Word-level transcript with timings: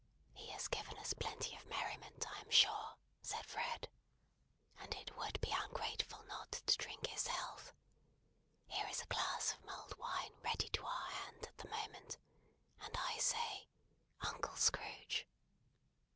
"He 0.33 0.49
has 0.49 0.67
given 0.67 0.97
us 0.97 1.13
plenty 1.13 1.55
of 1.57 1.67
merriment, 1.67 2.25
I 2.27 2.39
am 2.39 2.49
sure," 2.49 2.95
said 3.21 3.45
Fred, 3.45 3.87
"and 4.79 4.95
it 4.95 5.15
would 5.15 5.39
be 5.41 5.51
ungrateful 5.51 6.23
not 6.23 6.53
to 6.53 6.75
drink 6.77 7.05
his 7.05 7.27
health. 7.27 7.71
Here 8.65 8.87
is 8.87 9.03
a 9.03 9.13
glass 9.13 9.53
of 9.53 9.63
mulled 9.63 9.95
wine 9.99 10.33
ready 10.43 10.69
to 10.69 10.85
our 10.87 11.09
hand 11.11 11.45
at 11.45 11.57
the 11.59 11.69
moment; 11.69 12.17
and 12.79 12.97
I 12.97 13.19
say, 13.19 13.69
'Uncle 14.21 14.55
Scrooge!'" 14.55 15.27